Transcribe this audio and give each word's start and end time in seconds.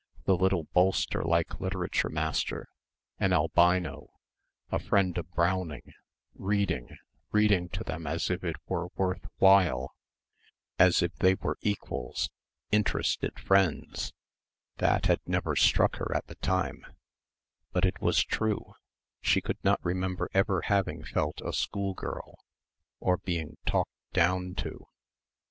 the 0.25 0.35
little 0.35 0.63
bolster 0.63 1.23
like 1.23 1.59
literature 1.61 2.09
master, 2.09 2.67
an 3.19 3.31
albino, 3.33 4.07
a 4.71 4.79
friend 4.79 5.15
of 5.19 5.29
Browning, 5.35 5.93
reading, 6.33 6.97
reading 7.31 7.69
to 7.69 7.83
them 7.83 8.07
as 8.07 8.31
if 8.31 8.43
it 8.43 8.55
were 8.67 8.87
worth 8.95 9.23
while, 9.37 9.93
as 10.79 11.03
if 11.03 11.13
they 11.17 11.35
were 11.35 11.55
equals... 11.61 12.31
interested 12.71 13.39
friends 13.39 14.11
that 14.77 15.05
had 15.05 15.19
never 15.27 15.55
struck 15.55 15.97
her 15.97 16.11
at 16.15 16.25
the 16.25 16.35
time.... 16.37 16.83
But 17.71 17.85
it 17.85 18.01
was 18.01 18.23
true 18.23 18.73
she 19.21 19.39
could 19.39 19.63
not 19.63 19.85
remember 19.85 20.31
ever 20.33 20.61
having 20.63 21.03
felt 21.03 21.41
a 21.45 21.53
schoolgirl... 21.53 22.39
or 22.99 23.17
being 23.17 23.55
"talked 23.67 23.91
down" 24.13 24.55
to 24.55 24.87